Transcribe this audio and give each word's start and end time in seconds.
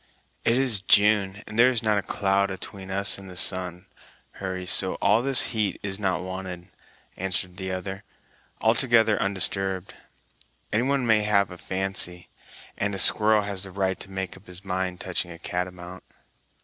"It 0.43 0.57
is 0.57 0.81
June, 0.81 1.43
and 1.45 1.59
there 1.59 1.69
is 1.69 1.83
not 1.83 1.99
a 1.99 2.01
cloud 2.01 2.49
atween 2.49 2.89
us 2.89 3.19
and 3.19 3.29
the 3.29 3.37
sun, 3.37 3.85
Hurry, 4.31 4.65
so 4.65 4.95
all 4.95 5.21
this 5.21 5.51
heat 5.53 5.79
is 5.83 5.99
not 5.99 6.23
wanted," 6.23 6.69
answered 7.17 7.57
the 7.57 7.71
other, 7.71 8.03
altogether 8.61 9.21
undisturbed; 9.21 9.93
"any 10.73 10.81
one 10.81 11.05
may 11.05 11.21
have 11.21 11.51
a 11.51 11.57
fancy, 11.59 12.29
and 12.79 12.95
a 12.95 12.97
squirrel 12.97 13.43
has 13.43 13.63
a 13.67 13.71
right 13.71 13.99
to 13.99 14.09
make 14.09 14.35
up 14.35 14.47
his 14.47 14.65
mind 14.65 14.99
touching 14.99 15.29
a 15.29 15.37
catamount." 15.37 16.03